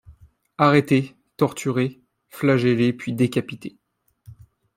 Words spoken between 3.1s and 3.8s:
décapité.